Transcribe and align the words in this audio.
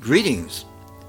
Greetings, 0.00 0.64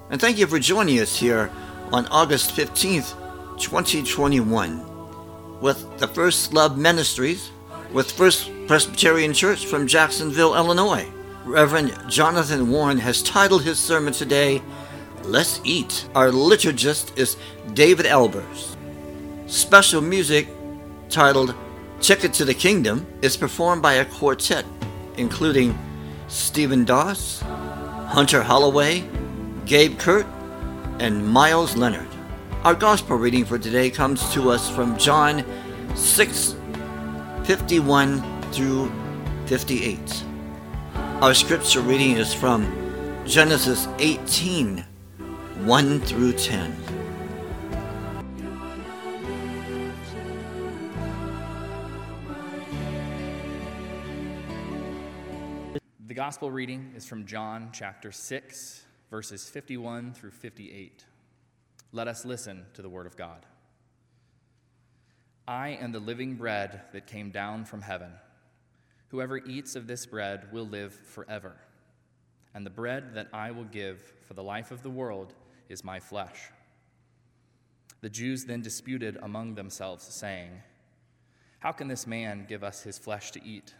and 0.09 0.19
thank 0.19 0.37
you 0.37 0.47
for 0.47 0.59
joining 0.59 0.99
us 0.99 1.17
here 1.17 1.49
on 1.93 2.05
August 2.07 2.51
15th, 2.51 3.15
2021, 3.57 5.61
with 5.61 5.97
the 5.97 6.09
First 6.09 6.53
Love 6.53 6.77
Ministries, 6.77 7.51
with 7.91 8.11
First 8.11 8.51
Presbyterian 8.67 9.33
Church 9.33 9.65
from 9.65 9.87
Jacksonville, 9.87 10.55
Illinois. 10.55 11.07
Reverend 11.45 11.97
Jonathan 12.07 12.69
Warren 12.69 12.99
has 12.99 13.23
titled 13.23 13.63
his 13.63 13.79
sermon 13.79 14.13
today, 14.13 14.61
Let's 15.23 15.59
Eat. 15.63 16.07
Our 16.13 16.29
liturgist 16.29 17.17
is 17.17 17.37
David 17.73 18.05
Elbers. 18.05 18.75
Special 19.47 20.01
music 20.01 20.47
titled 21.09 21.55
Ticket 22.01 22.33
to 22.33 22.45
the 22.45 22.53
Kingdom 22.53 23.07
is 23.21 23.35
performed 23.35 23.81
by 23.81 23.93
a 23.93 24.05
quartet, 24.05 24.65
including 25.17 25.77
Stephen 26.27 26.85
Doss, 26.85 27.41
Hunter 27.41 28.43
Holloway, 28.43 29.03
Gabe 29.65 29.97
Kurt, 29.97 30.27
and 30.99 31.27
Miles 31.27 31.75
Leonard. 31.75 32.07
Our 32.63 32.75
gospel 32.75 33.17
reading 33.17 33.45
for 33.45 33.57
today 33.57 33.89
comes 33.89 34.31
to 34.33 34.51
us 34.51 34.69
from 34.69 34.97
John 34.97 35.43
6 35.95 36.55
51 37.49 38.21
through 38.51 38.91
58. 39.47 40.23
Our 41.19 41.33
scripture 41.33 41.81
reading 41.81 42.11
is 42.11 42.31
from 42.31 42.71
Genesis 43.25 43.87
18 43.97 44.85
1 45.65 45.99
through 46.01 46.33
10. 46.33 46.75
The 56.05 56.13
gospel 56.13 56.51
reading 56.51 56.93
is 56.95 57.07
from 57.07 57.25
John 57.25 57.69
chapter 57.73 58.11
6, 58.11 58.83
verses 59.09 59.49
51 59.49 60.13
through 60.13 60.29
58. 60.29 61.03
Let 61.93 62.07
us 62.07 62.25
listen 62.25 62.67
to 62.75 62.83
the 62.83 62.89
word 62.89 63.07
of 63.07 63.17
God. 63.17 63.43
I 65.49 65.79
am 65.81 65.91
the 65.91 65.99
living 65.99 66.35
bread 66.35 66.81
that 66.93 67.07
came 67.07 67.31
down 67.31 67.65
from 67.65 67.81
heaven. 67.81 68.11
Whoever 69.07 69.37
eats 69.37 69.75
of 69.75 69.87
this 69.87 70.05
bread 70.05 70.53
will 70.53 70.67
live 70.67 70.93
forever. 70.93 71.55
And 72.53 72.63
the 72.63 72.69
bread 72.69 73.15
that 73.15 73.29
I 73.33 73.49
will 73.49 73.63
give 73.63 74.13
for 74.27 74.35
the 74.35 74.43
life 74.43 74.69
of 74.69 74.83
the 74.83 74.91
world 74.91 75.33
is 75.67 75.83
my 75.83 75.99
flesh. 75.99 76.51
The 78.01 78.11
Jews 78.11 78.45
then 78.45 78.61
disputed 78.61 79.17
among 79.23 79.55
themselves, 79.55 80.05
saying, 80.05 80.51
How 81.57 81.71
can 81.71 81.87
this 81.87 82.05
man 82.05 82.45
give 82.47 82.63
us 82.63 82.83
his 82.83 82.99
flesh 82.99 83.31
to 83.31 83.43
eat? 83.43 83.73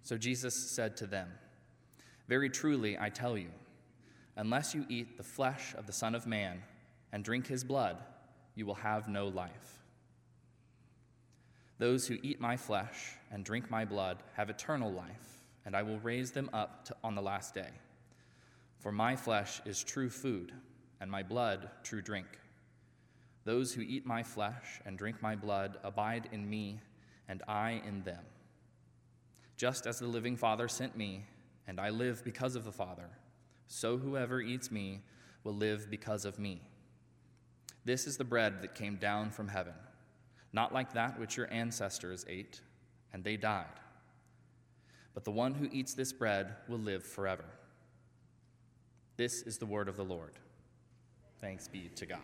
So 0.00 0.16
Jesus 0.16 0.54
said 0.54 0.96
to 0.96 1.06
them, 1.06 1.28
Very 2.26 2.48
truly, 2.48 2.96
I 2.98 3.10
tell 3.10 3.36
you, 3.36 3.50
unless 4.34 4.74
you 4.74 4.86
eat 4.88 5.18
the 5.18 5.22
flesh 5.22 5.74
of 5.76 5.86
the 5.86 5.92
Son 5.92 6.14
of 6.14 6.26
Man 6.26 6.62
and 7.12 7.22
drink 7.22 7.48
his 7.48 7.64
blood, 7.64 7.98
you 8.54 8.64
will 8.64 8.76
have 8.76 9.08
no 9.08 9.28
life. 9.28 9.82
Those 11.78 12.06
who 12.06 12.18
eat 12.22 12.40
my 12.40 12.56
flesh 12.56 13.14
and 13.30 13.44
drink 13.44 13.70
my 13.70 13.84
blood 13.84 14.22
have 14.34 14.48
eternal 14.48 14.90
life, 14.90 15.44
and 15.64 15.76
I 15.76 15.82
will 15.82 15.98
raise 16.00 16.30
them 16.30 16.48
up 16.52 16.86
to, 16.86 16.96
on 17.04 17.14
the 17.14 17.22
last 17.22 17.54
day. 17.54 17.70
For 18.78 18.92
my 18.92 19.16
flesh 19.16 19.60
is 19.66 19.84
true 19.84 20.08
food, 20.08 20.52
and 21.00 21.10
my 21.10 21.22
blood 21.22 21.68
true 21.82 22.00
drink. 22.00 22.26
Those 23.44 23.72
who 23.72 23.82
eat 23.82 24.06
my 24.06 24.22
flesh 24.22 24.80
and 24.86 24.96
drink 24.96 25.20
my 25.20 25.36
blood 25.36 25.78
abide 25.84 26.28
in 26.32 26.48
me, 26.48 26.80
and 27.28 27.42
I 27.46 27.82
in 27.86 28.02
them. 28.02 28.24
Just 29.56 29.86
as 29.86 29.98
the 29.98 30.06
living 30.06 30.36
Father 30.36 30.68
sent 30.68 30.96
me, 30.96 31.24
and 31.66 31.80
I 31.80 31.90
live 31.90 32.24
because 32.24 32.56
of 32.56 32.64
the 32.64 32.72
Father, 32.72 33.10
so 33.66 33.98
whoever 33.98 34.40
eats 34.40 34.70
me 34.70 35.00
will 35.44 35.54
live 35.54 35.90
because 35.90 36.24
of 36.24 36.38
me. 36.38 36.60
This 37.84 38.06
is 38.06 38.16
the 38.16 38.24
bread 38.24 38.62
that 38.62 38.74
came 38.74 38.96
down 38.96 39.30
from 39.30 39.48
heaven, 39.48 39.74
not 40.52 40.72
like 40.72 40.92
that 40.94 41.18
which 41.18 41.36
your 41.36 41.52
ancestors 41.52 42.24
ate, 42.28 42.60
and 43.12 43.22
they 43.24 43.36
died. 43.36 43.66
But 45.14 45.24
the 45.24 45.30
one 45.30 45.54
who 45.54 45.68
eats 45.72 45.94
this 45.94 46.12
bread 46.12 46.54
will 46.68 46.78
live 46.78 47.04
forever. 47.04 47.44
This 49.16 49.42
is 49.42 49.58
the 49.58 49.66
word 49.66 49.88
of 49.88 49.96
the 49.96 50.04
Lord. 50.04 50.34
Thanks 51.40 51.68
be 51.68 51.90
to 51.96 52.06
God. 52.06 52.20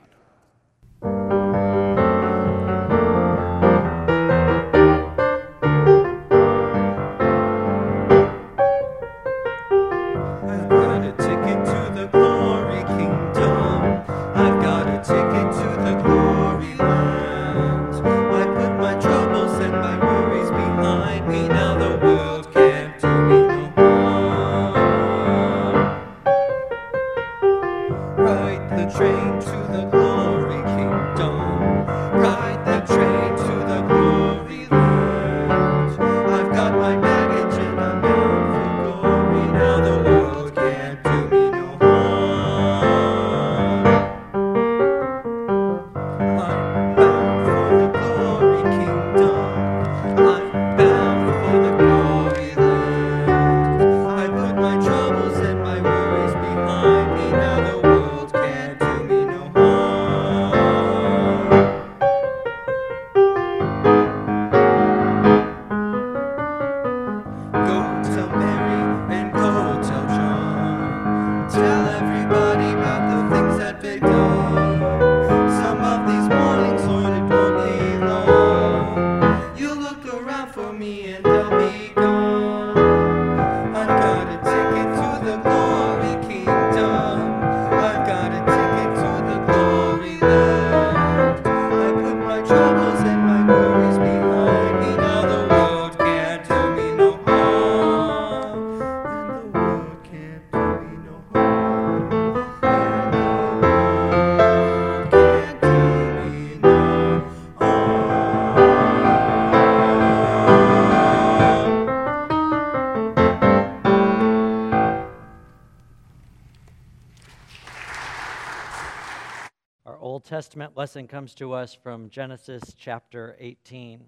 Testament 120.32 120.79
lesson 120.79 121.08
comes 121.08 121.34
to 121.34 121.52
us 121.52 121.75
from 121.75 122.08
Genesis 122.08 122.75
chapter 122.79 123.37
18, 123.38 124.00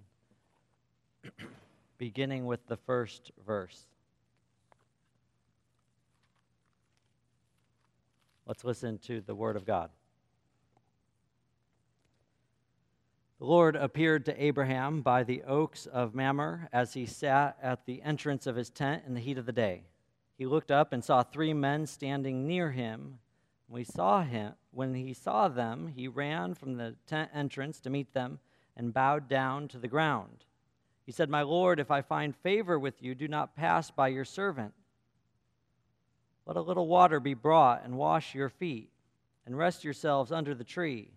beginning 1.99 2.47
with 2.47 2.65
the 2.65 2.77
first 2.77 3.31
verse. 3.45 3.85
Let's 8.47 8.63
listen 8.63 8.97
to 9.05 9.21
the 9.21 9.35
Word 9.35 9.55
of 9.55 9.67
God. 9.67 9.91
The 13.37 13.45
Lord 13.45 13.75
appeared 13.75 14.25
to 14.25 14.43
Abraham 14.43 15.03
by 15.03 15.21
the 15.21 15.43
oaks 15.43 15.85
of 15.85 16.15
Mamre 16.15 16.69
as 16.73 16.95
he 16.95 17.05
sat 17.05 17.55
at 17.61 17.85
the 17.85 18.01
entrance 18.01 18.47
of 18.47 18.55
his 18.55 18.71
tent 18.71 19.03
in 19.05 19.13
the 19.13 19.21
heat 19.21 19.37
of 19.37 19.45
the 19.45 19.51
day. 19.51 19.83
He 20.39 20.47
looked 20.47 20.71
up 20.71 20.91
and 20.91 21.03
saw 21.03 21.21
three 21.21 21.53
men 21.53 21.85
standing 21.85 22.47
near 22.47 22.71
him. 22.71 23.19
We 23.67 23.83
saw 23.83 24.23
him, 24.23 24.53
when 24.75 24.93
he 24.93 25.13
saw 25.13 25.47
them, 25.47 25.87
he 25.87 26.07
ran 26.07 26.53
from 26.53 26.75
the 26.75 26.95
tent 27.07 27.31
entrance 27.33 27.79
to 27.79 27.89
meet 27.89 28.13
them 28.13 28.39
and 28.75 28.93
bowed 28.93 29.27
down 29.29 29.67
to 29.69 29.77
the 29.77 29.87
ground. 29.87 30.43
He 31.05 31.11
said, 31.11 31.29
"My 31.29 31.43
Lord, 31.43 31.79
if 31.79 31.91
I 31.91 32.01
find 32.01 32.35
favor 32.35 32.77
with 32.77 33.01
you, 33.01 33.15
do 33.15 33.27
not 33.27 33.55
pass 33.55 33.89
by 33.89 34.09
your 34.09 34.25
servant. 34.25 34.73
Let 36.45 36.57
a 36.57 36.61
little 36.61 36.87
water 36.87 37.19
be 37.19 37.33
brought 37.33 37.83
and 37.83 37.97
wash 37.97 38.35
your 38.35 38.49
feet, 38.49 38.91
and 39.45 39.57
rest 39.57 39.83
yourselves 39.83 40.31
under 40.31 40.53
the 40.53 40.63
tree." 40.63 41.11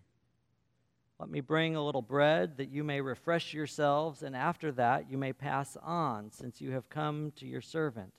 Let 1.19 1.29
me 1.29 1.41
bring 1.41 1.75
a 1.75 1.83
little 1.83 2.01
bread 2.01 2.55
that 2.57 2.69
you 2.69 2.81
may 2.85 3.01
refresh 3.01 3.53
yourselves, 3.53 4.23
and 4.23 4.37
after 4.37 4.71
that 4.71 5.09
you 5.09 5.17
may 5.17 5.33
pass 5.33 5.75
on, 5.75 6.31
since 6.31 6.61
you 6.61 6.71
have 6.71 6.87
come 6.87 7.31
to 7.31 7.45
your 7.45 7.59
servant. 7.59 8.13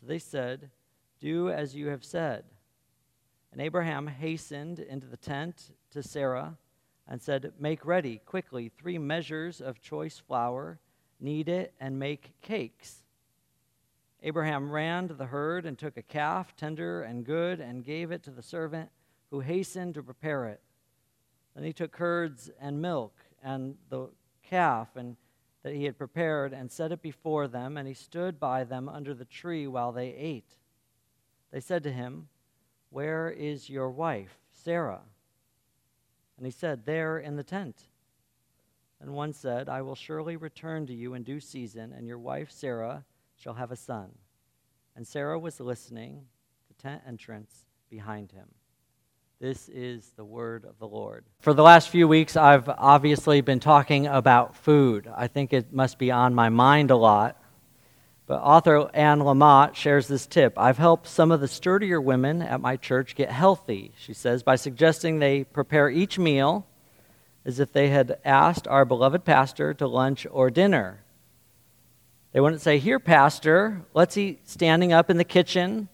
So 0.00 0.06
they 0.06 0.18
said, 0.18 0.70
Do 1.20 1.50
as 1.50 1.76
you 1.76 1.86
have 1.86 2.02
said. 2.02 2.46
And 3.52 3.60
Abraham 3.60 4.06
hastened 4.06 4.78
into 4.78 5.06
the 5.06 5.16
tent 5.16 5.72
to 5.90 6.02
Sarah 6.02 6.56
and 7.08 7.20
said, 7.20 7.52
Make 7.58 7.84
ready 7.84 8.18
quickly 8.24 8.68
three 8.68 8.98
measures 8.98 9.60
of 9.60 9.80
choice 9.80 10.18
flour, 10.18 10.78
knead 11.18 11.48
it, 11.48 11.74
and 11.80 11.98
make 11.98 12.34
cakes. 12.42 13.02
Abraham 14.22 14.70
ran 14.70 15.08
to 15.08 15.14
the 15.14 15.26
herd 15.26 15.66
and 15.66 15.78
took 15.78 15.96
a 15.96 16.02
calf, 16.02 16.54
tender 16.56 17.02
and 17.02 17.24
good, 17.24 17.60
and 17.60 17.84
gave 17.84 18.12
it 18.12 18.22
to 18.24 18.30
the 18.30 18.42
servant, 18.42 18.90
who 19.30 19.40
hastened 19.40 19.94
to 19.94 20.02
prepare 20.02 20.46
it. 20.46 20.60
Then 21.54 21.64
he 21.64 21.72
took 21.72 21.92
curds 21.92 22.50
and 22.60 22.80
milk 22.80 23.14
and 23.42 23.76
the 23.88 24.10
calf 24.42 24.96
and 24.96 25.16
that 25.62 25.74
he 25.74 25.84
had 25.84 25.98
prepared 25.98 26.52
and 26.52 26.70
set 26.70 26.92
it 26.92 27.02
before 27.02 27.46
them, 27.46 27.76
and 27.76 27.86
he 27.86 27.94
stood 27.94 28.40
by 28.40 28.64
them 28.64 28.88
under 28.88 29.12
the 29.12 29.26
tree 29.26 29.66
while 29.66 29.92
they 29.92 30.08
ate. 30.14 30.56
They 31.50 31.60
said 31.60 31.82
to 31.82 31.92
him, 31.92 32.28
Where 32.90 33.30
is 33.30 33.70
your 33.70 33.90
wife, 33.90 34.38
Sarah? 34.52 35.00
And 36.36 36.46
he 36.46 36.50
said, 36.50 36.84
There 36.84 37.18
in 37.18 37.36
the 37.36 37.42
tent. 37.42 37.84
And 39.00 39.12
one 39.12 39.32
said, 39.32 39.68
I 39.68 39.82
will 39.82 39.94
surely 39.94 40.36
return 40.36 40.86
to 40.86 40.94
you 40.94 41.14
in 41.14 41.22
due 41.22 41.40
season, 41.40 41.92
and 41.96 42.06
your 42.06 42.18
wife 42.18 42.50
Sarah 42.50 43.04
shall 43.36 43.54
have 43.54 43.70
a 43.70 43.76
son. 43.76 44.10
And 44.94 45.06
Sarah 45.06 45.38
was 45.38 45.60
listening, 45.60 46.26
the 46.68 46.74
tent 46.74 47.02
entrance 47.06 47.66
behind 47.88 48.32
him. 48.32 48.48
This 49.40 49.70
is 49.70 50.10
the 50.16 50.24
word 50.24 50.66
of 50.66 50.78
the 50.78 50.86
Lord. 50.86 51.24
For 51.38 51.54
the 51.54 51.62
last 51.62 51.88
few 51.88 52.06
weeks, 52.06 52.36
I've 52.36 52.68
obviously 52.68 53.40
been 53.40 53.60
talking 53.60 54.06
about 54.06 54.54
food. 54.54 55.08
I 55.16 55.28
think 55.28 55.54
it 55.54 55.72
must 55.72 55.98
be 55.98 56.10
on 56.10 56.34
my 56.34 56.50
mind 56.50 56.90
a 56.90 56.96
lot. 56.96 57.40
But 58.30 58.42
author 58.42 58.88
Anne 58.94 59.18
Lamott 59.22 59.74
shares 59.74 60.06
this 60.06 60.24
tip. 60.24 60.56
I've 60.56 60.78
helped 60.78 61.08
some 61.08 61.32
of 61.32 61.40
the 61.40 61.48
sturdier 61.48 62.00
women 62.00 62.42
at 62.42 62.60
my 62.60 62.76
church 62.76 63.16
get 63.16 63.28
healthy, 63.28 63.90
she 63.98 64.14
says, 64.14 64.44
by 64.44 64.54
suggesting 64.54 65.18
they 65.18 65.42
prepare 65.42 65.90
each 65.90 66.16
meal 66.16 66.64
as 67.44 67.58
if 67.58 67.72
they 67.72 67.88
had 67.88 68.20
asked 68.24 68.68
our 68.68 68.84
beloved 68.84 69.24
pastor 69.24 69.74
to 69.74 69.88
lunch 69.88 70.28
or 70.30 70.48
dinner. 70.48 71.02
They 72.30 72.38
wouldn't 72.38 72.62
say, 72.62 72.78
Here, 72.78 73.00
Pastor, 73.00 73.84
let's 73.94 74.16
eat 74.16 74.48
standing 74.48 74.92
up 74.92 75.10
in 75.10 75.16
the 75.16 75.24
kitchen. 75.24 75.88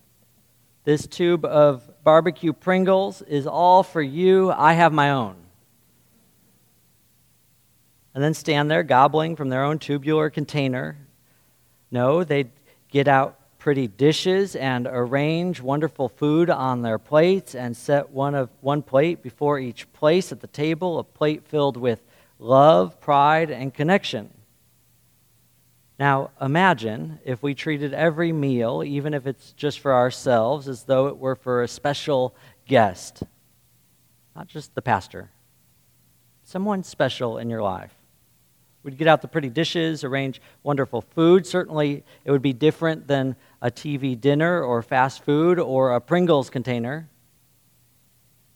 This 0.84 1.06
tube 1.06 1.46
of 1.46 1.90
barbecue 2.04 2.52
Pringles 2.52 3.22
is 3.22 3.46
all 3.46 3.82
for 3.82 4.02
you. 4.02 4.52
I 4.52 4.74
have 4.74 4.92
my 4.92 5.12
own. 5.12 5.36
And 8.14 8.22
then 8.22 8.34
stand 8.34 8.70
there 8.70 8.82
gobbling 8.82 9.36
from 9.36 9.48
their 9.48 9.64
own 9.64 9.78
tubular 9.78 10.28
container. 10.28 10.98
No, 11.90 12.24
they'd 12.24 12.50
get 12.90 13.08
out 13.08 13.38
pretty 13.58 13.88
dishes 13.88 14.54
and 14.54 14.86
arrange 14.88 15.60
wonderful 15.60 16.08
food 16.08 16.48
on 16.48 16.82
their 16.82 16.98
plates 16.98 17.54
and 17.54 17.76
set 17.76 18.10
one 18.10 18.34
of 18.34 18.48
one 18.60 18.80
plate 18.80 19.22
before 19.24 19.58
each 19.58 19.92
place 19.92 20.30
at 20.30 20.40
the 20.40 20.46
table, 20.46 21.00
a 21.00 21.04
plate 21.04 21.44
filled 21.44 21.76
with 21.76 22.00
love, 22.38 23.00
pride, 23.00 23.50
and 23.50 23.74
connection. 23.74 24.30
Now, 25.98 26.30
imagine 26.40 27.18
if 27.24 27.42
we 27.42 27.54
treated 27.54 27.92
every 27.92 28.30
meal, 28.30 28.84
even 28.84 29.14
if 29.14 29.26
it's 29.26 29.52
just 29.52 29.80
for 29.80 29.94
ourselves, 29.94 30.68
as 30.68 30.84
though 30.84 31.08
it 31.08 31.16
were 31.16 31.34
for 31.34 31.62
a 31.62 31.68
special 31.68 32.36
guest. 32.68 33.24
Not 34.36 34.46
just 34.46 34.74
the 34.74 34.82
pastor, 34.82 35.30
someone 36.44 36.84
special 36.84 37.38
in 37.38 37.50
your 37.50 37.62
life. 37.62 37.95
We'd 38.86 38.98
get 38.98 39.08
out 39.08 39.20
the 39.20 39.26
pretty 39.26 39.48
dishes, 39.48 40.04
arrange 40.04 40.40
wonderful 40.62 41.00
food. 41.00 41.44
Certainly, 41.44 42.04
it 42.24 42.30
would 42.30 42.40
be 42.40 42.52
different 42.52 43.08
than 43.08 43.34
a 43.60 43.68
TV 43.68 44.18
dinner 44.18 44.62
or 44.62 44.80
fast 44.80 45.24
food 45.24 45.58
or 45.58 45.92
a 45.92 46.00
Pringles 46.00 46.50
container. 46.50 47.08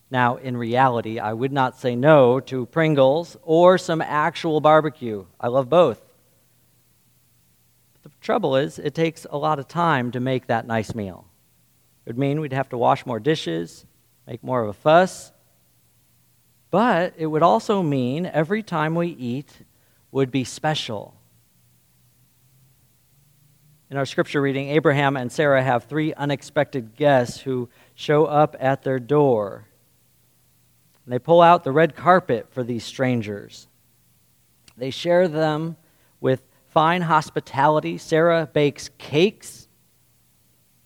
Now, 0.08 0.36
in 0.36 0.56
reality, 0.56 1.18
I 1.18 1.32
would 1.32 1.50
not 1.50 1.80
say 1.80 1.96
no 1.96 2.38
to 2.38 2.66
Pringles 2.66 3.38
or 3.42 3.76
some 3.76 4.00
actual 4.00 4.60
barbecue. 4.60 5.26
I 5.40 5.48
love 5.48 5.68
both. 5.68 6.00
The 8.04 8.10
trouble 8.20 8.54
is, 8.54 8.78
it 8.78 8.94
takes 8.94 9.26
a 9.28 9.36
lot 9.36 9.58
of 9.58 9.66
time 9.66 10.12
to 10.12 10.20
make 10.20 10.46
that 10.46 10.64
nice 10.64 10.94
meal. 10.94 11.26
It 12.06 12.10
would 12.10 12.18
mean 12.18 12.40
we'd 12.40 12.52
have 12.52 12.68
to 12.68 12.78
wash 12.78 13.04
more 13.04 13.18
dishes, 13.18 13.84
make 14.28 14.44
more 14.44 14.62
of 14.62 14.68
a 14.68 14.74
fuss. 14.74 15.32
But 16.70 17.14
it 17.16 17.26
would 17.26 17.42
also 17.42 17.82
mean 17.82 18.26
every 18.26 18.62
time 18.62 18.94
we 18.94 19.08
eat 19.08 19.64
would 20.12 20.30
be 20.30 20.44
special. 20.44 21.14
In 23.90 23.96
our 23.96 24.06
scripture 24.06 24.40
reading, 24.40 24.68
Abraham 24.68 25.16
and 25.16 25.32
Sarah 25.32 25.62
have 25.62 25.84
three 25.84 26.14
unexpected 26.14 26.94
guests 26.94 27.40
who 27.40 27.68
show 27.94 28.24
up 28.24 28.54
at 28.60 28.82
their 28.82 29.00
door. 29.00 29.66
And 31.04 31.12
they 31.12 31.18
pull 31.18 31.40
out 31.42 31.64
the 31.64 31.72
red 31.72 31.96
carpet 31.96 32.46
for 32.52 32.62
these 32.62 32.84
strangers. 32.84 33.66
They 34.76 34.90
share 34.90 35.26
them 35.26 35.76
with 36.20 36.42
fine 36.68 37.02
hospitality. 37.02 37.98
Sarah 37.98 38.48
bakes 38.52 38.90
cakes. 38.96 39.66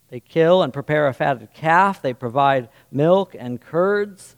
They 0.08 0.20
kill 0.20 0.62
and 0.62 0.72
prepare 0.72 1.06
a 1.06 1.12
fatted 1.12 1.52
calf. 1.52 2.00
They 2.00 2.14
provide 2.14 2.70
milk 2.90 3.36
and 3.38 3.60
curds. 3.60 4.34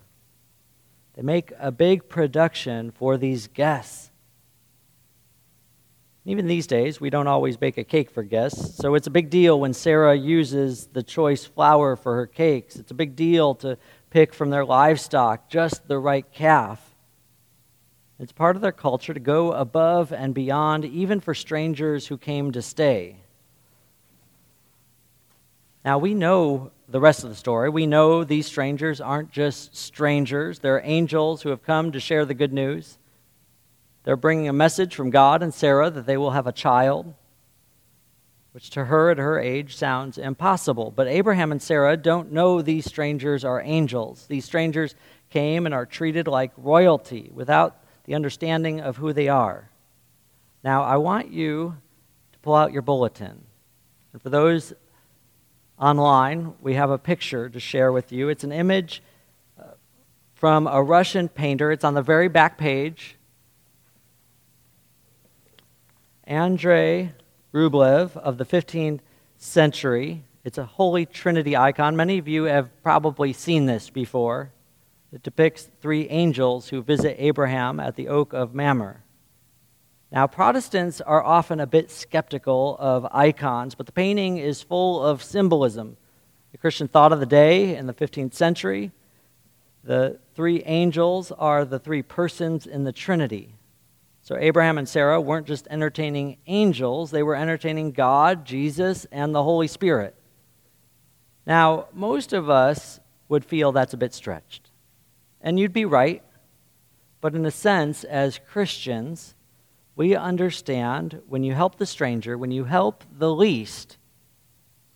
They 1.15 1.23
make 1.23 1.53
a 1.59 1.71
big 1.71 2.09
production 2.09 2.91
for 2.91 3.17
these 3.17 3.47
guests. 3.47 4.11
Even 6.29 6.49
these 6.49 6.67
days, 6.67 7.01
we 7.01 7.09
don't 7.09 7.29
always 7.29 7.57
bake 7.57 7.79
a 7.79 7.85
cake 7.85 8.11
for 8.11 8.25
guests, 8.25 8.75
so 8.75 8.97
it's 8.97 9.07
a 9.07 9.11
big 9.11 9.31
deal 9.31 9.61
when 9.61 9.73
Sarah 9.73 10.17
uses 10.17 10.89
the 10.89 11.05
choice 11.05 11.45
flour 11.45 11.95
for 11.95 12.17
her 12.17 12.27
cakes. 12.27 12.75
It's 12.75 12.91
a 12.91 12.95
big 12.95 13.15
deal 13.15 13.55
to 13.57 13.79
pick 14.11 14.35
from 14.35 14.51
their 14.51 14.65
livestock 14.65 15.49
just 15.49 15.87
the 15.87 16.01
right 16.01 16.27
calf. 16.33 16.97
It's 18.19 18.33
part 18.33 18.57
of 18.57 18.63
their 18.63 18.73
culture 18.73 19.15
to 19.15 19.21
go 19.21 19.53
above 19.53 20.13
and 20.13 20.35
beyond, 20.35 20.85
even 20.85 21.21
for 21.21 21.33
strangers 21.33 22.09
who 22.09 22.19
came 22.19 22.51
to 22.53 22.63
stay. 22.63 23.19
Now, 25.85 25.99
we 25.99 26.13
know 26.13 26.73
the 26.89 26.99
rest 26.99 27.23
of 27.23 27.31
the 27.31 27.37
story. 27.37 27.71
We 27.71 27.87
know 27.87 28.25
these 28.25 28.47
strangers 28.47 29.01
aren't 29.01 29.31
just 29.31 29.77
strangers, 29.77 30.59
they're 30.59 30.83
angels 30.83 31.43
who 31.43 31.51
have 31.51 31.63
come 31.63 31.93
to 31.93 32.01
share 32.01 32.25
the 32.25 32.35
good 32.35 32.53
news. 32.53 32.99
They're 34.07 34.17
bringing 34.17 34.49
a 34.49 34.53
message 34.53 34.95
from 34.95 35.11
God 35.11 35.43
and 35.43 35.53
Sarah 35.53 35.91
that 35.91 36.07
they 36.07 36.17
will 36.17 36.31
have 36.31 36.47
a 36.47 36.53
child, 36.53 37.13
which 38.53 38.71
to 38.71 38.85
her 38.85 39.11
at 39.11 39.19
her 39.19 39.41
age 39.41 39.77
sounds 39.77 40.17
impossible. 40.17 40.93
But 40.95 41.09
Abraham 41.09 41.51
and 41.51 41.61
Sarah 41.61 41.97
don't 41.97 42.31
know 42.31 42.63
these 42.63 42.85
strangers 42.85 43.45
are 43.45 43.61
angels. 43.61 44.27
These 44.29 44.45
strangers 44.45 44.95
came 45.29 45.67
and 45.67 45.75
are 45.75 45.85
treated 45.85 46.29
like 46.29 46.53
royalty 46.57 47.33
without 47.35 47.79
the 48.05 48.15
understanding 48.15 48.81
of 48.81 48.97
who 48.97 49.13
they 49.13 49.27
are. 49.27 49.69
Now, 50.63 50.85
I 50.85 50.99
want 50.99 51.33
you 51.33 51.77
to 52.33 52.39
pull 52.39 52.55
out 52.55 52.73
your 52.73 52.83
bulletin. 52.83 53.45
And 54.13 54.23
for 54.23 54.31
those 54.31 54.73
online, 55.81 56.55
we 56.61 56.75
have 56.75 56.91
a 56.91 56.99
picture 56.99 57.49
to 57.49 57.59
share 57.59 57.91
with 57.91 58.13
you. 58.13 58.29
It's 58.29 58.45
an 58.45 58.53
image 58.53 59.03
uh, 59.61 59.65
from 60.35 60.69
a 60.69 60.81
Russian 60.81 61.29
painter, 61.29 61.73
it's 61.73 61.83
on 61.83 61.95
the 61.95 62.03
very 62.03 62.29
back 62.29 62.57
page. 62.57 63.16
Andrei 66.27 67.13
Rublev 67.53 68.17
of 68.17 68.37
the 68.37 68.45
15th 68.45 69.01
century. 69.39 70.25
It's 70.45 70.59
a 70.59 70.65
Holy 70.65 71.07
Trinity 71.07 71.57
icon. 71.57 71.95
Many 71.95 72.19
of 72.19 72.27
you 72.27 72.45
have 72.45 72.71
probably 72.83 73.33
seen 73.33 73.67
this 73.67 73.91
before. 73.91 74.51
It 75.13 75.23
depicts 75.23 75.69
three 75.81 76.09
angels 76.09 76.69
who 76.69 76.83
visit 76.83 77.17
Abraham 77.19 77.79
at 77.79 77.95
the 77.95 78.09
oak 78.09 78.33
of 78.33 78.55
Mamre. 78.55 79.03
Now, 80.11 80.27
Protestants 80.27 81.01
are 81.01 81.23
often 81.23 81.61
a 81.61 81.67
bit 81.67 81.91
skeptical 81.91 82.77
of 82.81 83.07
icons, 83.13 83.75
but 83.75 83.87
the 83.87 83.93
painting 83.93 84.39
is 84.39 84.63
full 84.63 85.05
of 85.05 85.23
symbolism. 85.23 85.97
The 86.53 86.59
Christian 86.59 86.89
thought 86.89 87.13
of 87.13 87.21
the 87.21 87.27
day 87.27 87.77
in 87.77 87.87
the 87.87 87.95
15th 87.95 88.35
century 88.35 88.91
The 89.85 90.19
three 90.35 90.63
angels 90.65 91.31
are 91.31 91.65
the 91.65 91.79
three 91.79 92.03
persons 92.03 92.67
in 92.67 92.83
the 92.83 92.93
Trinity. 92.93 93.56
So 94.27 94.37
Abraham 94.37 94.77
and 94.77 94.89
Sarah 94.89 95.21
weren't 95.21 95.47
just 95.47 95.69
entertaining 95.71 96.39
angels, 96.49 97.13
they 97.13 97.23
were 97.23 97.37
entertaining 97.37 97.93
God, 97.93 98.45
Jesus, 98.45 99.07
and 99.13 99.33
the 99.33 99.45
Holy 99.45 99.69
Spirit. 99.69 100.17
Now, 101.47 101.87
most 101.93 102.33
of 102.33 102.51
us 102.51 102.99
would 103.29 103.45
feel 103.45 103.71
that's 103.71 103.95
a 103.95 103.97
bit 103.97 104.13
stretched. 104.13 104.73
And 105.41 105.61
you'd 105.61 105.73
be 105.73 105.85
right. 105.85 106.25
But 107.21 107.37
in 107.37 107.47
a 107.47 107.53
sense, 107.53 108.03
as 108.03 108.41
Christians, 108.51 109.37
we 109.95 110.17
understand 110.17 111.23
when 111.29 111.45
you 111.45 111.55
help 111.55 111.79
the 111.79 111.87
stranger, 111.87 112.37
when 112.37 112.51
you 112.51 112.65
help 112.65 113.05
the 113.17 113.33
least, 113.33 113.97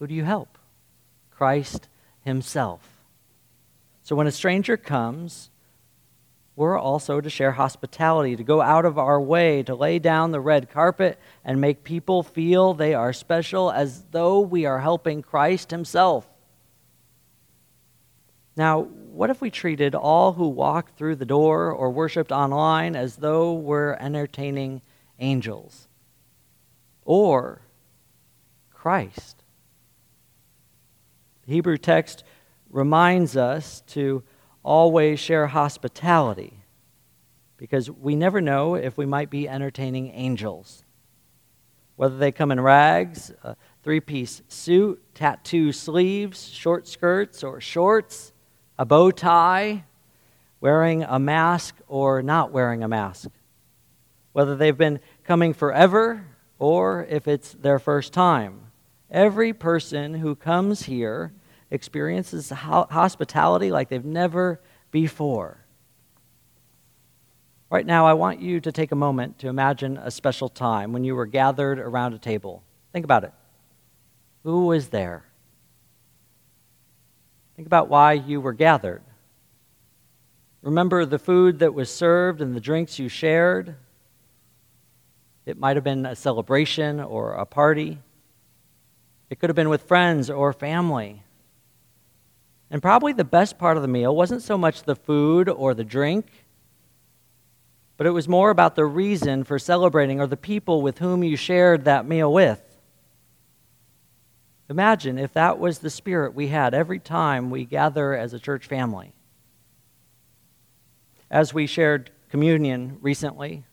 who 0.01 0.09
do 0.09 0.15
you 0.15 0.25
help? 0.25 0.59
Christ 1.31 1.87
Himself. 2.23 3.05
So 4.03 4.17
when 4.17 4.27
a 4.27 4.33
stranger 4.33 4.77
comes, 4.77 5.51
we're 6.61 6.79
also 6.79 7.23
to 7.23 7.31
share 7.31 7.53
hospitality, 7.53 8.37
to 8.37 8.45
go 8.45 8.61
out 8.61 8.85
of 8.85 8.99
our 8.99 9.19
way, 9.19 9.63
to 9.63 9.75
lay 9.75 9.99
down 9.99 10.31
the 10.31 10.41
red 10.43 10.69
carpet 10.69 11.19
and 11.43 11.59
make 11.59 11.85
people 11.85 12.23
feel 12.23 12.75
they 12.75 12.93
are 12.93 13.15
special 13.15 13.71
as 13.71 14.05
though 14.11 14.41
we 14.41 14.67
are 14.67 14.79
helping 14.79 15.23
Christ 15.23 15.71
Himself. 15.71 16.29
Now, 18.57 18.83
what 18.83 19.31
if 19.31 19.41
we 19.41 19.51
treated 19.51 19.95
all 19.95 20.35
who 20.35 20.49
walked 20.49 20.99
through 20.99 21.17
the 21.17 21.25
door 21.25 21.73
or 21.73 21.91
worshiped 21.91 22.31
online 22.31 22.95
as 22.95 23.17
though 23.17 23.55
we're 23.55 23.95
entertaining 23.95 24.83
angels 25.19 25.89
or 27.07 27.63
Christ? 28.75 29.45
The 31.47 31.55
Hebrew 31.55 31.79
text 31.79 32.23
reminds 32.69 33.35
us 33.35 33.81
to 33.87 34.23
always 34.63 35.19
share 35.21 35.47
hospitality 35.47 36.55
because 37.57 37.91
we 37.91 38.17
never 38.17 38.41
know 38.41 38.75
if 38.75 38.97
we 38.97 39.07
might 39.07 39.31
be 39.31 39.49
entertaining 39.49 40.11
angels. 40.15 40.85
Whether 41.97 42.17
they 42.17 42.33
come 42.33 42.51
in 42.51 42.61
rags, 42.61 43.33
a 43.45 43.57
three 43.83 44.01
piece 44.01 44.41
suit, 44.49 45.03
tattoo 45.15 45.73
sleeves, 45.73 46.49
short 46.49 46.89
skirts 46.89 47.43
or 47.45 47.61
shorts, 47.61 48.33
a 48.79 48.87
bow 48.87 49.11
tie, 49.11 49.85
wearing 50.61 51.03
a 51.03 51.19
mask 51.19 51.77
or 51.89 52.23
not 52.23 52.53
wearing 52.53 52.83
a 52.83 52.89
mask. 52.89 53.31
Whether 54.33 54.57
they've 54.57 54.77
been 54.77 55.01
coming 55.25 55.53
forever 55.53 56.25
or 56.59 57.07
if 57.11 57.29
it's 57.29 57.53
their 57.53 57.79
first 57.79 58.13
time. 58.13 58.61
Every 59.11 59.53
person 59.53 60.15
who 60.15 60.37
comes 60.37 60.85
here 60.85 61.33
experiences 61.71 62.51
hospitality 62.51 63.71
like 63.71 63.89
they've 63.89 64.05
never 64.05 64.61
before. 64.91 65.59
Right 67.71 67.87
now, 67.87 68.07
I 68.07 68.15
want 68.15 68.41
you 68.41 68.61
to 68.61 68.73
take 68.73 68.91
a 68.91 68.97
moment 68.97 69.39
to 69.39 69.49
imagine 69.49 69.97
a 69.97 70.11
special 70.11 70.49
time 70.49 70.93
when 70.93 71.05
you 71.05 71.15
were 71.15 71.27
gathered 71.27 71.79
around 71.79 72.15
a 72.15 72.19
table. 72.19 72.65
Think 72.93 73.05
about 73.05 73.23
it. 73.23 73.33
Who 74.43 74.67
was 74.67 74.89
there? 74.89 75.25
Think 77.55 77.67
about 77.67 77.89
why 77.89 78.15
you 78.15 78.41
were 78.41 78.53
gathered. 78.53 79.03
Remember 80.63 81.07
the 81.07 81.19
food 81.19 81.61
that 81.61 81.73
was 81.73 81.95
served 81.95 82.41
and 82.41 82.57
the 82.57 82.61
drinks 82.61 82.99
you 82.99 83.09
shared? 83.09 83.77
It 85.47 85.59
might 85.59 85.77
have 85.77 85.85
been 85.85 86.07
a 86.07 86.17
celebration 86.17 87.01
or 87.01 87.35
a 87.35 87.47
party. 87.47 87.99
It 89.31 89.39
could 89.39 89.49
have 89.49 89.57
been 89.57 89.69
with 89.69 89.83
friends 89.85 90.29
or 90.29 90.53
family. 90.53 91.23
And 92.71 92.81
probably 92.81 93.13
the 93.13 93.25
best 93.25 93.59
part 93.59 93.77
of 93.77 93.83
the 93.83 93.89
meal 93.89 94.15
wasn't 94.15 94.43
so 94.43 94.57
much 94.57 94.85
the 94.85 94.95
food 94.95 95.49
or 95.49 95.75
the 95.75 95.85
drink, 95.85 96.27
but 97.97 98.07
it 98.07 98.11
was 98.11 98.29
more 98.29 98.51
about 98.51 98.77
the 98.77 98.85
reason 98.87 99.45
for 99.45 99.59
celebrating 99.59 100.21
or 100.21 100.27
the 100.27 100.37
people 100.37 100.81
with 100.81 100.99
whom 100.99 101.25
you 101.25 101.37
shared 101.37 101.85
that 101.85 102.07
meal 102.07 102.33
with. 102.33 102.63
Imagine 104.71 105.19
if 105.19 105.33
that 105.33 105.59
was 105.59 105.81
the 105.81 105.91
spirit 105.91 106.33
we 106.33 106.47
had 106.47 106.75
every 106.75 107.01
time 107.01 107.51
we 107.51 107.65
gather 107.65 108.15
as 108.15 108.33
a 108.33 108.39
church 108.39 108.67
family. 108.67 109.13
As 111.29 111.53
we 111.53 111.67
shared 111.67 112.13
communion 112.31 112.99
recently, 113.01 113.65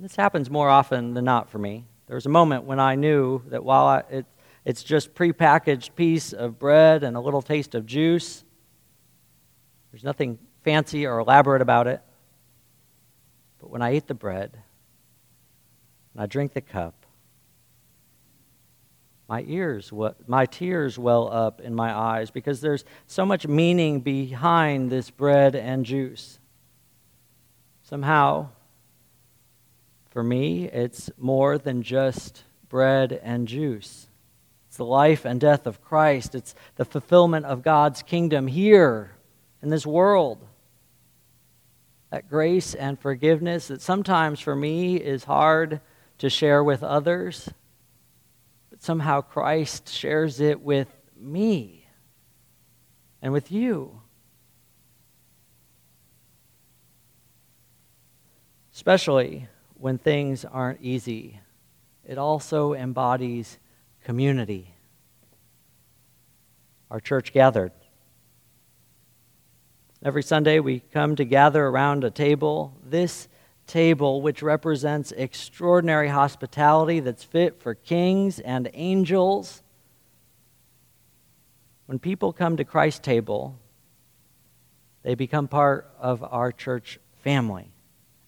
this 0.00 0.16
happens 0.16 0.48
more 0.48 0.70
often 0.70 1.12
than 1.12 1.26
not 1.26 1.50
for 1.50 1.58
me. 1.58 1.84
There 2.06 2.14
was 2.14 2.24
a 2.24 2.30
moment 2.30 2.64
when 2.64 2.80
I 2.80 2.94
knew 2.94 3.42
that 3.48 3.62
while 3.62 3.86
I, 3.86 4.02
it, 4.10 4.26
it's 4.70 4.84
just 4.84 5.14
prepackaged 5.14 5.96
piece 5.96 6.32
of 6.32 6.56
bread 6.60 7.02
and 7.02 7.16
a 7.16 7.20
little 7.20 7.42
taste 7.42 7.74
of 7.74 7.86
juice. 7.86 8.44
There's 9.90 10.04
nothing 10.04 10.38
fancy 10.62 11.06
or 11.06 11.18
elaborate 11.18 11.60
about 11.60 11.88
it. 11.88 12.00
But 13.60 13.70
when 13.70 13.82
I 13.82 13.96
eat 13.96 14.06
the 14.06 14.14
bread 14.14 14.56
and 16.14 16.22
I 16.22 16.26
drink 16.26 16.52
the 16.52 16.60
cup, 16.60 17.04
my 19.28 19.44
ears, 19.48 19.92
my 20.28 20.46
tears 20.46 20.96
well 20.96 21.28
up 21.32 21.60
in 21.60 21.74
my 21.74 21.92
eyes 21.92 22.30
because 22.30 22.60
there's 22.60 22.84
so 23.08 23.26
much 23.26 23.48
meaning 23.48 23.98
behind 23.98 24.88
this 24.88 25.10
bread 25.10 25.56
and 25.56 25.84
juice. 25.84 26.38
Somehow, 27.82 28.50
for 30.10 30.22
me, 30.22 30.66
it's 30.66 31.10
more 31.18 31.58
than 31.58 31.82
just 31.82 32.44
bread 32.68 33.18
and 33.24 33.48
juice. 33.48 34.06
It's 34.70 34.76
the 34.76 34.84
life 34.84 35.24
and 35.24 35.40
death 35.40 35.66
of 35.66 35.82
Christ. 35.82 36.36
It's 36.36 36.54
the 36.76 36.84
fulfillment 36.84 37.44
of 37.44 37.64
God's 37.64 38.04
kingdom 38.04 38.46
here 38.46 39.10
in 39.60 39.68
this 39.68 39.84
world. 39.84 40.46
That 42.10 42.30
grace 42.30 42.74
and 42.74 42.96
forgiveness 42.96 43.66
that 43.66 43.82
sometimes 43.82 44.38
for 44.38 44.54
me 44.54 44.94
is 44.94 45.24
hard 45.24 45.80
to 46.18 46.30
share 46.30 46.62
with 46.62 46.84
others, 46.84 47.48
but 48.70 48.80
somehow 48.80 49.22
Christ 49.22 49.88
shares 49.88 50.38
it 50.38 50.60
with 50.60 50.86
me 51.18 51.88
and 53.20 53.32
with 53.32 53.50
you. 53.50 54.02
Especially 58.72 59.48
when 59.74 59.98
things 59.98 60.44
aren't 60.44 60.80
easy, 60.80 61.40
it 62.06 62.18
also 62.18 62.72
embodies 62.72 63.58
community. 64.04 64.74
Our 66.90 67.00
church 67.00 67.32
gathered. 67.32 67.72
Every 70.02 70.22
Sunday 70.22 70.60
we 70.60 70.80
come 70.80 71.16
to 71.16 71.24
gather 71.24 71.66
around 71.66 72.04
a 72.04 72.10
table. 72.10 72.76
This 72.84 73.28
table, 73.66 74.22
which 74.22 74.42
represents 74.42 75.12
extraordinary 75.12 76.08
hospitality 76.08 77.00
that's 77.00 77.22
fit 77.22 77.60
for 77.60 77.74
kings 77.74 78.40
and 78.40 78.68
angels. 78.74 79.62
When 81.86 81.98
people 81.98 82.32
come 82.32 82.56
to 82.56 82.64
Christ's 82.64 83.00
table, 83.00 83.58
they 85.02 85.14
become 85.14 85.48
part 85.48 85.88
of 86.00 86.24
our 86.24 86.50
church 86.50 86.98
family 87.22 87.70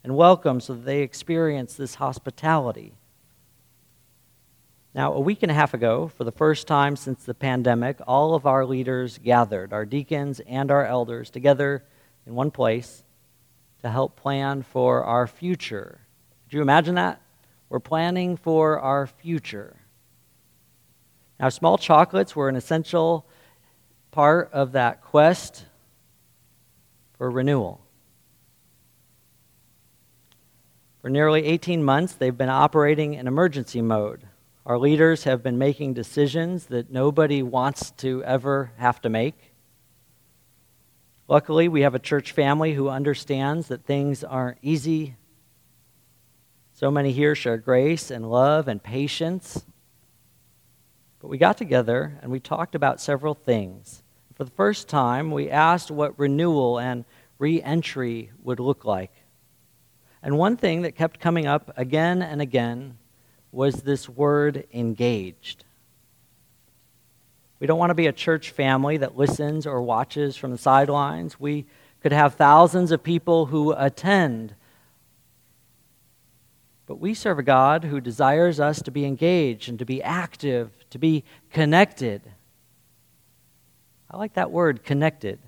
and 0.05 0.17
welcome 0.17 0.61
so 0.61 0.75
that 0.75 0.85
they 0.85 1.03
experience 1.03 1.75
this 1.75 1.97
hospitality. 1.97 2.95
Now, 4.95 5.15
a 5.15 5.21
week 5.21 5.43
and 5.43 5.51
a 5.51 5.55
half 5.55 5.73
ago, 5.73 6.09
for 6.09 6.25
the 6.25 6.33
first 6.33 6.67
time 6.67 6.97
since 6.97 7.25
the 7.25 7.33
pandemic, 7.33 7.99
all 8.07 8.35
of 8.35 8.45
our 8.45 8.67
leaders 8.67 9.19
gathered, 9.19 9.73
our 9.73 9.87
deacons 9.87 10.41
and 10.41 10.71
our 10.71 10.85
elders, 10.85 11.31
together 11.31 11.83
in 12.27 12.35
one 12.35 12.51
place 12.51 13.03
to 13.81 13.89
help 13.89 14.17
plan 14.17 14.63
for 14.63 15.03
our 15.05 15.27
future. 15.27 16.01
Could 16.45 16.57
you 16.57 16.63
imagine 16.63 16.97
that? 16.97 17.23
We're 17.71 17.81
planning 17.81 18.37
for 18.37 18.79
our 18.81 19.07
future. 19.07 19.77
Now, 21.41 21.49
small 21.49 21.79
chocolates 21.79 22.37
were 22.37 22.51
an 22.51 22.57
essential 22.57 23.27
part 24.11 24.51
of 24.53 24.73
that 24.73 25.01
quest 25.01 25.65
for 27.15 27.31
renewal. 27.31 27.81
For 31.01 31.09
nearly 31.09 31.47
18 31.47 31.83
months, 31.83 32.13
they've 32.13 32.37
been 32.37 32.51
operating 32.51 33.15
in 33.15 33.27
emergency 33.27 33.81
mode 33.81 34.29
our 34.65 34.79
leaders 34.79 35.25
have 35.25 35.43
been 35.43 35.59
making 35.59 35.95
decisions 35.95 36.67
that 36.67 36.91
nobody 36.91 37.43
wants 37.43 37.91
to 37.93 38.23
ever 38.23 38.71
have 38.77 39.01
to 39.01 39.09
make. 39.09 39.53
Luckily, 41.27 41.67
we 41.67 41.81
have 41.81 41.97
a 41.97 41.99
church 41.99 42.31
family 42.31 42.75
who 42.75 42.89
understands 42.89 43.69
that 43.69 43.85
things 43.85 44.23
aren't 44.23 44.59
easy. 44.63 45.17
So 46.75 46.91
many 46.91 47.11
here 47.11 47.35
share 47.35 47.57
grace 47.57 48.11
and 48.11 48.31
love 48.31 48.69
and 48.69 48.81
patience. 48.81 49.65
But 51.21 51.29
we 51.29 51.39
got 51.39 51.57
together 51.57 52.19
and 52.23 52.31
we 52.31 52.39
talked 52.39 52.75
about 52.75 53.01
several 53.01 53.35
things. 53.35 54.03
For 54.35 54.45
the 54.45 54.51
first 54.51 54.89
time, 54.89 55.31
we 55.33 55.51
asked 55.51 55.91
what 55.91 56.19
renewal 56.19 56.79
and 56.79 57.05
re 57.39 57.61
entry 57.63 58.31
would 58.43 58.61
look 58.61 58.85
like. 58.85 59.13
And 60.23 60.39
one 60.39 60.57
thing 60.57 60.83
that 60.83 60.93
kept 60.93 61.19
coming 61.19 61.47
up 61.47 61.73
again 61.77 62.23
and 62.23 62.41
again 62.41 62.99
was 63.53 63.83
this 63.83 64.09
word 64.09 64.67
engaged. 64.73 65.65
We 67.61 67.69
don't 67.69 67.79
want 67.79 67.91
to 67.91 67.95
be 67.95 68.09
a 68.09 68.13
church 68.13 68.51
family 68.51 68.97
that 68.97 69.17
listens 69.17 69.67
or 69.69 69.83
watches 69.83 70.37
from 70.37 70.51
the 70.51 70.59
sidelines. 70.59 71.39
We 71.39 71.67
could 72.01 72.13
have 72.13 72.35
thousands 72.35 72.91
of 72.91 73.05
people 73.05 73.47
who 73.47 73.73
attend. 73.73 74.57
But 76.87 76.99
we 76.99 77.15
serve 77.15 77.39
a 77.39 77.45
God 77.45 77.85
who 77.85 78.01
desires 78.01 78.59
us 78.59 78.83
to 78.83 78.91
be 78.91 79.05
engaged 79.05 79.69
and 79.69 79.79
to 79.79 79.85
be 79.85 80.03
active, 80.03 80.71
to 80.91 80.99
be 80.99 81.23
connected. 81.51 82.23
I 84.11 84.17
like 84.17 84.35
that 84.35 84.51
word, 84.51 84.83
connected, 84.83 85.39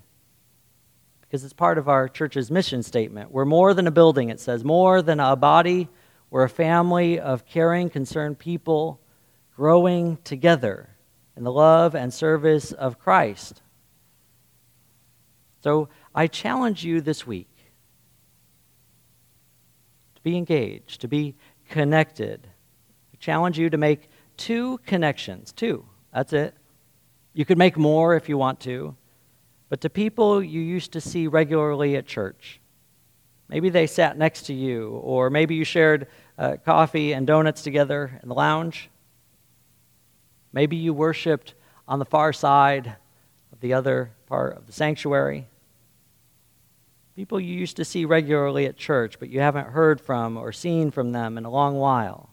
because 1.21 1.43
it's 1.43 1.53
part 1.53 1.79
of 1.79 1.89
our 1.89 2.09
church's 2.09 2.51
mission 2.51 2.83
statement. 2.83 3.33
We're 3.33 3.45
more 3.45 3.75
than 3.75 3.87
a 3.89 3.91
building, 3.91 4.29
it 4.29 4.39
says, 4.39 4.63
more 4.63 5.03
than 5.03 5.19
a 5.19 5.35
body. 5.35 5.89
We're 6.35 6.43
a 6.43 6.49
family 6.49 7.21
of 7.21 7.47
caring, 7.47 7.91
concerned 7.91 8.41
people 8.41 9.01
growing 9.55 10.19
together 10.25 10.89
in 11.37 11.45
the 11.45 11.53
love 11.53 11.95
and 11.95 12.13
service 12.13 12.73
of 12.73 12.99
Christ. 12.99 13.63
So 15.63 15.89
I 16.13 16.27
challenge 16.27 16.83
you 16.83 17.01
this 17.01 17.25
week 17.25 17.57
to 20.17 20.23
be 20.23 20.37
engaged, 20.37 21.03
to 21.03 21.07
be 21.07 21.37
connected. 21.69 22.49
I 23.13 23.17
challenge 23.21 23.57
you 23.57 23.71
to 23.71 23.79
make 23.79 24.09
two 24.37 24.79
connections. 24.79 25.53
Two. 25.53 25.87
That's 26.13 26.33
it. 26.33 26.57
You 27.33 27.45
could 27.45 27.59
make 27.59 27.77
more 27.77 28.17
if 28.17 28.29
you 28.29 28.37
want 28.37 28.59
to, 28.63 28.97
but 29.69 29.81
to 29.83 29.89
people 29.89 30.43
you 30.43 30.61
used 30.61 30.91
to 30.95 31.01
see 31.01 31.29
regularly 31.29 31.95
at 31.95 32.07
church. 32.07 32.61
Maybe 33.49 33.69
they 33.69 33.87
sat 33.87 34.19
next 34.19 34.47
to 34.47 34.53
you, 34.53 34.89
or 35.05 35.31
maybe 35.31 35.55
you 35.55 35.65
shared 35.65 36.09
uh, 36.39 36.57
coffee 36.65 37.13
and 37.13 37.27
donuts 37.27 37.63
together 37.63 38.19
in 38.23 38.29
the 38.29 38.35
lounge. 38.35 38.91
Maybe 40.53 40.77
you 40.77 40.93
worshiped 40.93 41.55
on 41.87 41.99
the 41.99 42.05
far 42.05 42.33
side 42.33 42.97
of 43.53 43.61
the 43.61 43.75
other 43.75 44.11
part 44.27 44.57
of 44.57 44.67
the 44.67 44.73
sanctuary. 44.73 45.47
People 47.17 47.39
you 47.39 47.55
used 47.55 47.77
to 47.77 47.85
see 47.85 48.05
regularly 48.05 48.67
at 48.67 48.77
church, 48.77 49.19
but 49.21 49.29
you 49.31 49.41
haven't 49.41 49.69
heard 49.69 50.01
from 50.01 50.37
or 50.37 50.51
seen 50.53 50.91
from 50.91 51.13
them 51.13 51.39
in 51.39 51.45
a 51.45 51.51
long 51.51 51.77
while. 51.77 52.31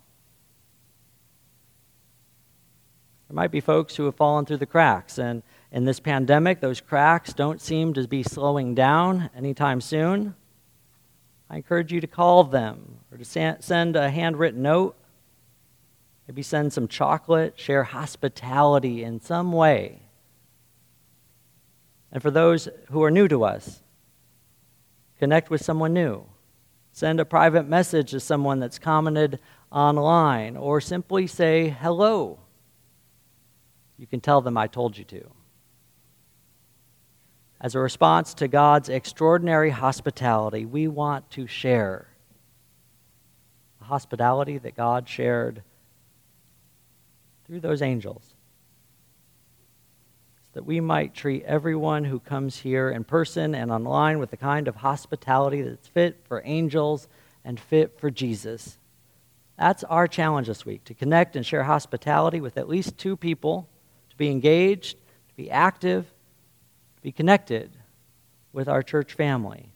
There 3.27 3.35
might 3.35 3.51
be 3.51 3.61
folks 3.61 3.95
who 3.95 4.05
have 4.05 4.15
fallen 4.15 4.45
through 4.45 4.57
the 4.57 4.65
cracks, 4.65 5.17
and 5.17 5.43
in 5.71 5.85
this 5.85 5.99
pandemic, 5.99 6.59
those 6.59 6.81
cracks 6.81 7.31
don't 7.31 7.61
seem 7.61 7.93
to 7.93 8.07
be 8.07 8.23
slowing 8.23 8.73
down 8.73 9.29
anytime 9.35 9.81
soon. 9.81 10.35
I 11.49 11.57
encourage 11.57 11.93
you 11.93 12.01
to 12.01 12.07
call 12.07 12.43
them 12.43 13.00
or 13.11 13.17
to 13.17 13.25
send 13.25 13.95
a 13.95 14.09
handwritten 14.09 14.61
note. 14.61 14.95
Maybe 16.27 16.41
send 16.43 16.71
some 16.71 16.87
chocolate, 16.87 17.59
share 17.59 17.83
hospitality 17.83 19.03
in 19.03 19.19
some 19.19 19.51
way. 19.51 20.03
And 22.11 22.21
for 22.21 22.31
those 22.31 22.69
who 22.89 23.03
are 23.03 23.11
new 23.11 23.27
to 23.27 23.43
us, 23.43 23.81
connect 25.19 25.49
with 25.49 25.63
someone 25.63 25.93
new. 25.93 26.25
Send 26.93 27.19
a 27.19 27.25
private 27.25 27.67
message 27.67 28.11
to 28.11 28.19
someone 28.19 28.59
that's 28.59 28.79
commented 28.79 29.39
online, 29.71 30.57
or 30.57 30.81
simply 30.81 31.27
say 31.27 31.69
hello 31.69 32.39
you 34.01 34.07
can 34.07 34.19
tell 34.19 34.41
them 34.41 34.57
I 34.57 34.65
told 34.65 34.97
you 34.97 35.03
to. 35.03 35.29
As 37.61 37.75
a 37.75 37.79
response 37.79 38.33
to 38.33 38.47
God's 38.47 38.89
extraordinary 38.89 39.69
hospitality, 39.69 40.65
we 40.65 40.87
want 40.87 41.29
to 41.29 41.45
share 41.45 42.07
hospitality 43.91 44.57
that 44.57 44.73
God 44.73 45.09
shared 45.09 45.63
through 47.45 47.59
those 47.59 47.81
angels. 47.81 48.23
So 50.45 50.49
that 50.53 50.65
we 50.65 50.79
might 50.79 51.13
treat 51.13 51.43
everyone 51.43 52.05
who 52.05 52.21
comes 52.21 52.59
here 52.59 52.89
in 52.89 53.03
person 53.03 53.53
and 53.53 53.69
online 53.69 54.17
with 54.17 54.31
the 54.31 54.37
kind 54.37 54.69
of 54.69 54.77
hospitality 54.77 55.61
that's 55.61 55.89
fit 55.89 56.21
for 56.23 56.41
angels 56.45 57.09
and 57.43 57.59
fit 57.59 57.99
for 57.99 58.09
Jesus. 58.09 58.77
That's 59.59 59.83
our 59.83 60.07
challenge 60.07 60.47
this 60.47 60.65
week 60.65 60.85
to 60.85 60.93
connect 60.93 61.35
and 61.35 61.45
share 61.45 61.63
hospitality 61.63 62.39
with 62.39 62.57
at 62.57 62.69
least 62.69 62.97
two 62.97 63.17
people 63.17 63.67
to 64.09 64.15
be 64.15 64.29
engaged, 64.29 64.97
to 65.27 65.35
be 65.35 65.51
active, 65.51 66.05
to 66.95 67.01
be 67.01 67.11
connected 67.11 67.71
with 68.53 68.69
our 68.69 68.83
church 68.83 69.15
family. 69.15 69.73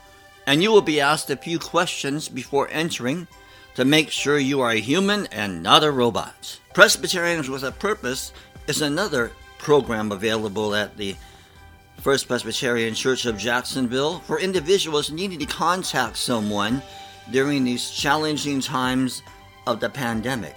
and 0.47 0.63
you 0.63 0.71
will 0.71 0.83
be 0.83 1.01
asked 1.01 1.31
a 1.31 1.37
few 1.37 1.59
questions 1.59 2.29
before 2.29 2.69
entering 2.71 3.27
to 3.77 3.85
make 3.85 4.11
sure 4.11 4.39
you 4.39 4.63
are 4.63 4.73
a 4.73 4.81
human 4.81 5.27
and 5.27 5.63
not 5.63 5.85
a 5.85 5.91
robot. 5.91 6.59
Presbyterians 6.75 7.49
with 7.49 7.63
a 7.63 7.73
Purpose 7.73 8.33
is 8.67 8.81
another 8.83 9.31
program 9.59 10.13
available 10.13 10.75
at 10.75 10.97
the 10.97 11.15
First 11.99 12.27
Presbyterian 12.27 12.95
Church 12.95 13.27
of 13.27 13.37
Jacksonville 13.37 14.21
for 14.21 14.41
individuals 14.41 15.11
needing 15.11 15.39
to 15.41 15.47
contact 15.47 16.17
someone 16.17 16.83
during 17.31 17.65
these 17.65 17.91
challenging 17.91 18.61
times 18.61 19.23
of 19.67 19.81
the 19.81 19.91
pandemic. 19.91 20.57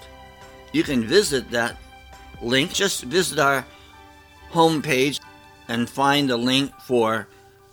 You 0.72 0.84
can 0.84 1.04
visit 1.04 1.52
that 1.52 1.76
link, 2.42 2.74
just 2.74 3.04
visit 3.04 3.40
our 3.40 3.66
homepage 4.52 5.20
and 5.68 5.90
find 5.90 6.30
the 6.30 6.38
link 6.38 6.72
for 6.82 7.28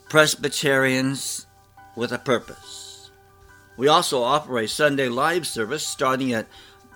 Presbyterians 0.08 1.46
with 1.94 2.12
a 2.12 2.18
Purpose. 2.18 2.85
We 3.76 3.88
also 3.88 4.22
offer 4.22 4.58
a 4.58 4.68
Sunday 4.68 5.08
live 5.08 5.44
service 5.46 5.86
starting 5.86 6.32
at 6.32 6.46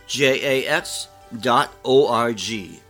J 0.07 0.65
A 0.65 0.69
X 0.69 1.09
dot 1.41 1.71
O 1.85 2.09
R 2.09 2.33
G. 2.33 2.81